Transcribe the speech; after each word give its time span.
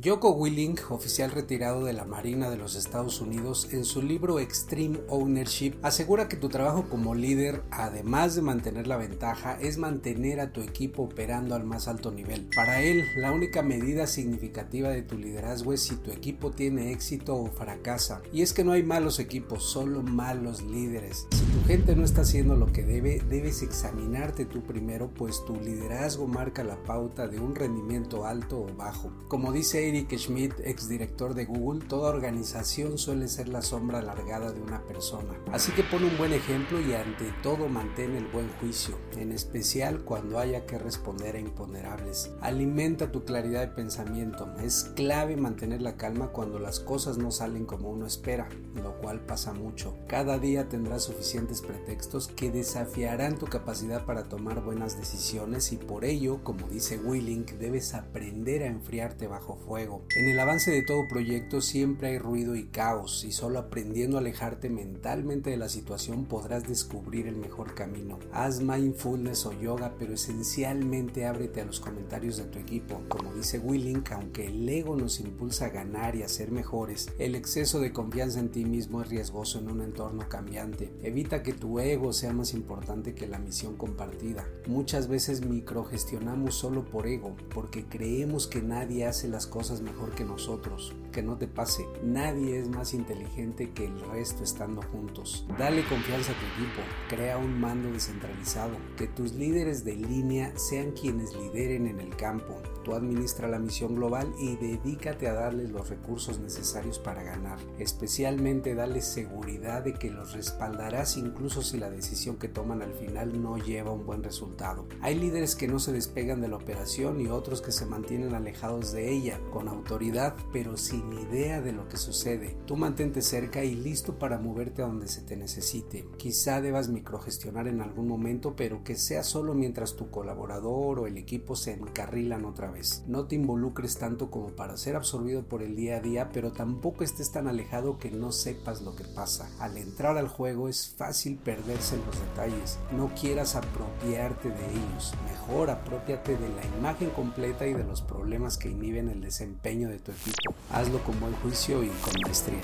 Joko 0.00 0.30
Willing, 0.30 0.78
oficial 0.88 1.30
retirado 1.30 1.84
de 1.84 1.92
la 1.92 2.06
Marina 2.06 2.48
de 2.48 2.56
los 2.56 2.76
Estados 2.76 3.20
Unidos, 3.20 3.68
en 3.72 3.84
su 3.84 4.00
libro 4.00 4.40
Extreme 4.40 5.00
Ownership 5.08 5.74
asegura 5.82 6.28
que 6.28 6.38
tu 6.38 6.48
trabajo 6.48 6.86
como 6.88 7.14
líder, 7.14 7.62
además 7.70 8.34
de 8.34 8.40
mantener 8.40 8.86
la 8.86 8.96
ventaja, 8.96 9.58
es 9.60 9.76
mantener 9.76 10.40
a 10.40 10.50
tu 10.50 10.62
equipo 10.62 11.02
operando 11.02 11.54
al 11.54 11.64
más 11.64 11.88
alto 11.88 12.10
nivel. 12.10 12.48
Para 12.56 12.80
él, 12.80 13.04
la 13.16 13.32
única 13.32 13.62
medida 13.62 14.06
significativa 14.06 14.88
de 14.88 15.02
tu 15.02 15.18
liderazgo 15.18 15.74
es 15.74 15.82
si 15.82 15.96
tu 15.96 16.10
equipo 16.10 16.52
tiene 16.52 16.92
éxito 16.92 17.36
o 17.36 17.48
fracasa. 17.48 18.22
Y 18.32 18.40
es 18.40 18.54
que 18.54 18.64
no 18.64 18.72
hay 18.72 18.82
malos 18.82 19.18
equipos, 19.18 19.62
solo 19.62 20.02
malos 20.02 20.62
líderes. 20.62 21.26
Si 21.32 21.44
tu 21.44 21.64
gente 21.66 21.94
no 21.96 22.06
está 22.06 22.22
haciendo 22.22 22.56
lo 22.56 22.72
que 22.72 22.82
debe, 22.82 23.20
debes 23.28 23.60
examinarte 23.60 24.46
tú 24.46 24.62
primero, 24.62 25.10
pues 25.12 25.44
tu 25.44 25.54
liderazgo 25.56 26.26
marca 26.26 26.64
la 26.64 26.82
pauta 26.82 27.28
de 27.28 27.38
un 27.40 27.54
rendimiento 27.54 28.24
alto 28.24 28.62
o 28.62 28.74
bajo. 28.74 29.12
Como 29.28 29.52
dice 29.52 29.81
Eric 29.88 30.16
Schmidt, 30.16 30.54
exdirector 30.64 31.34
de 31.34 31.44
Google, 31.44 31.84
toda 31.88 32.10
organización 32.10 32.98
suele 32.98 33.26
ser 33.26 33.48
la 33.48 33.62
sombra 33.62 33.98
alargada 33.98 34.52
de 34.52 34.60
una 34.60 34.80
persona. 34.86 35.36
Así 35.50 35.72
que 35.72 35.82
pon 35.82 36.04
un 36.04 36.16
buen 36.16 36.32
ejemplo 36.32 36.80
y 36.80 36.94
ante 36.94 37.32
todo 37.42 37.68
mantén 37.68 38.14
el 38.14 38.28
buen 38.28 38.48
juicio, 38.60 38.96
en 39.16 39.32
especial 39.32 40.04
cuando 40.04 40.38
haya 40.38 40.66
que 40.66 40.78
responder 40.78 41.34
a 41.34 41.40
imponderables. 41.40 42.30
Alimenta 42.40 43.10
tu 43.10 43.24
claridad 43.24 43.62
de 43.62 43.74
pensamiento. 43.74 44.54
Es 44.62 44.84
clave 44.94 45.36
mantener 45.36 45.82
la 45.82 45.96
calma 45.96 46.28
cuando 46.28 46.60
las 46.60 46.78
cosas 46.78 47.18
no 47.18 47.32
salen 47.32 47.66
como 47.66 47.90
uno 47.90 48.06
espera, 48.06 48.48
lo 48.76 48.98
cual 48.98 49.20
pasa 49.20 49.52
mucho. 49.52 49.96
Cada 50.06 50.38
día 50.38 50.68
tendrás 50.68 51.02
suficientes 51.04 51.60
pretextos 51.60 52.28
que 52.28 52.52
desafiarán 52.52 53.36
tu 53.36 53.46
capacidad 53.46 54.04
para 54.04 54.28
tomar 54.28 54.62
buenas 54.62 54.96
decisiones 54.96 55.72
y 55.72 55.76
por 55.76 56.04
ello, 56.04 56.44
como 56.44 56.68
dice 56.68 56.98
Willink, 56.98 57.52
debes 57.54 57.94
aprender 57.94 58.62
a 58.62 58.66
enfriarte 58.66 59.26
bajo 59.26 59.56
fuego 59.56 59.71
en 59.78 60.28
el 60.28 60.38
avance 60.38 60.70
de 60.70 60.82
todo 60.82 61.08
proyecto 61.08 61.62
siempre 61.62 62.08
hay 62.08 62.18
ruido 62.18 62.56
y 62.56 62.66
caos 62.66 63.24
y 63.24 63.32
solo 63.32 63.58
aprendiendo 63.58 64.18
a 64.18 64.20
alejarte 64.20 64.68
mentalmente 64.68 65.48
de 65.48 65.56
la 65.56 65.70
situación 65.70 66.26
podrás 66.26 66.68
descubrir 66.68 67.26
el 67.26 67.36
mejor 67.36 67.74
camino. 67.74 68.18
Haz 68.32 68.60
mindfulness 68.60 69.46
o 69.46 69.58
yoga, 69.58 69.94
pero 69.98 70.12
esencialmente 70.12 71.24
ábrete 71.24 71.62
a 71.62 71.64
los 71.64 71.80
comentarios 71.80 72.36
de 72.36 72.44
tu 72.44 72.58
equipo. 72.58 73.00
Como 73.08 73.32
dice 73.32 73.58
Willink, 73.58 74.12
aunque 74.12 74.48
el 74.48 74.68
ego 74.68 74.94
nos 74.94 75.20
impulsa 75.20 75.66
a 75.66 75.70
ganar 75.70 76.16
y 76.16 76.22
a 76.22 76.28
ser 76.28 76.50
mejores, 76.50 77.10
el 77.18 77.34
exceso 77.34 77.80
de 77.80 77.92
confianza 77.92 78.40
en 78.40 78.50
ti 78.50 78.66
mismo 78.66 79.00
es 79.00 79.08
riesgoso 79.08 79.58
en 79.58 79.70
un 79.70 79.80
entorno 79.80 80.28
cambiante. 80.28 80.92
Evita 81.02 81.42
que 81.42 81.54
tu 81.54 81.80
ego 81.80 82.12
sea 82.12 82.34
más 82.34 82.52
importante 82.52 83.14
que 83.14 83.26
la 83.26 83.38
misión 83.38 83.76
compartida. 83.76 84.46
Muchas 84.66 85.08
veces 85.08 85.46
microgestionamos 85.46 86.54
solo 86.54 86.84
por 86.84 87.06
ego, 87.06 87.34
porque 87.54 87.86
creemos 87.86 88.46
que 88.46 88.60
nadie 88.60 89.06
hace 89.06 89.28
las 89.28 89.46
cosas 89.46 89.61
mejor 89.80 90.10
que 90.14 90.24
nosotros. 90.24 90.92
Que 91.12 91.22
no 91.22 91.36
te 91.36 91.46
pase, 91.46 91.86
nadie 92.02 92.58
es 92.58 92.68
más 92.68 92.94
inteligente 92.94 93.70
que 93.72 93.86
el 93.86 94.00
resto 94.12 94.42
estando 94.42 94.80
juntos. 94.80 95.46
Dale 95.58 95.84
confianza 95.84 96.32
a 96.32 96.34
tu 96.34 96.46
equipo, 96.46 96.80
crea 97.08 97.36
un 97.36 97.60
mando 97.60 97.90
descentralizado, 97.90 98.76
que 98.96 99.06
tus 99.06 99.34
líderes 99.34 99.84
de 99.84 99.96
línea 99.96 100.56
sean 100.56 100.92
quienes 100.92 101.34
lideren 101.36 101.86
en 101.86 102.00
el 102.00 102.16
campo. 102.16 102.62
Tú 102.82 102.94
administra 102.94 103.46
la 103.46 103.58
misión 103.58 103.94
global 103.94 104.32
y 104.38 104.56
dedícate 104.56 105.28
a 105.28 105.34
darles 105.34 105.70
los 105.70 105.88
recursos 105.90 106.40
necesarios 106.40 106.98
para 106.98 107.22
ganar. 107.22 107.58
Especialmente 107.78 108.74
dale 108.74 109.02
seguridad 109.02 109.82
de 109.82 109.94
que 109.94 110.10
los 110.10 110.32
respaldarás 110.32 111.16
incluso 111.16 111.62
si 111.62 111.78
la 111.78 111.90
decisión 111.90 112.36
que 112.36 112.48
toman 112.48 112.82
al 112.82 112.94
final 112.94 113.40
no 113.40 113.58
lleva 113.58 113.92
un 113.92 114.06
buen 114.06 114.22
resultado. 114.22 114.86
Hay 115.00 115.14
líderes 115.16 115.54
que 115.54 115.68
no 115.68 115.78
se 115.78 115.92
despegan 115.92 116.40
de 116.40 116.48
la 116.48 116.56
operación 116.56 117.20
y 117.20 117.28
otros 117.28 117.60
que 117.60 117.72
se 117.72 117.86
mantienen 117.86 118.34
alejados 118.34 118.92
de 118.92 119.12
ella 119.12 119.38
con 119.52 119.68
autoridad 119.68 120.34
pero 120.52 120.76
sin 120.76 121.01
idea 121.10 121.60
de 121.60 121.72
lo 121.72 121.88
que 121.88 121.96
sucede. 121.96 122.56
Tú 122.66 122.76
mantente 122.76 123.22
cerca 123.22 123.64
y 123.64 123.74
listo 123.74 124.18
para 124.18 124.38
moverte 124.38 124.82
a 124.82 124.86
donde 124.86 125.08
se 125.08 125.22
te 125.22 125.36
necesite. 125.36 126.06
Quizá 126.18 126.60
debas 126.60 126.88
microgestionar 126.88 127.68
en 127.68 127.80
algún 127.80 128.08
momento, 128.08 128.54
pero 128.56 128.84
que 128.84 128.96
sea 128.96 129.22
solo 129.22 129.54
mientras 129.54 129.96
tu 129.96 130.10
colaborador 130.10 130.98
o 130.98 131.06
el 131.06 131.16
equipo 131.16 131.56
se 131.56 131.72
encarrilan 131.72 132.44
otra 132.44 132.70
vez. 132.70 133.02
No 133.06 133.26
te 133.26 133.36
involucres 133.36 133.96
tanto 133.98 134.30
como 134.30 134.48
para 134.48 134.76
ser 134.76 134.96
absorbido 134.96 135.44
por 135.44 135.62
el 135.62 135.76
día 135.76 135.96
a 135.96 136.00
día, 136.00 136.30
pero 136.32 136.52
tampoco 136.52 137.04
estés 137.04 137.32
tan 137.32 137.48
alejado 137.48 137.98
que 137.98 138.10
no 138.10 138.32
sepas 138.32 138.82
lo 138.82 138.94
que 138.94 139.04
pasa. 139.04 139.50
Al 139.58 139.76
entrar 139.76 140.16
al 140.18 140.28
juego 140.28 140.68
es 140.68 140.94
fácil 140.96 141.36
perderse 141.36 141.96
en 141.96 142.06
los 142.06 142.20
detalles. 142.20 142.78
No 142.96 143.10
quieras 143.14 143.56
apropiarte 143.56 144.50
de 144.50 144.70
ellos. 144.70 145.14
Mejor 145.24 145.70
apropiate 145.70 146.36
de 146.36 146.48
la 146.48 146.78
imagen 146.78 147.10
completa 147.10 147.66
y 147.66 147.74
de 147.74 147.84
los 147.84 148.02
problemas 148.02 148.58
que 148.58 148.70
inhiben 148.70 149.08
el 149.08 149.20
desempeño 149.20 149.88
de 149.88 149.98
tu 149.98 150.12
equipo. 150.12 150.54
Con 151.00 151.18
buen 151.20 151.32
juicio 151.36 151.82
y 151.82 151.88
con 151.88 152.12
maestría. 152.22 152.60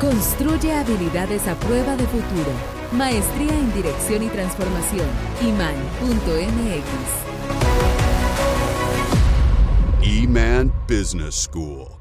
Construye 0.00 0.72
habilidades 0.72 1.46
a 1.46 1.54
prueba 1.56 1.96
de 1.96 2.04
futuro. 2.06 2.50
Maestría 2.92 3.52
en 3.52 3.74
Dirección 3.74 4.22
y 4.22 4.28
Transformación. 4.28 5.06
iman.mx. 5.42 6.84
Eman 10.02 10.72
Business 10.88 11.34
School. 11.34 11.97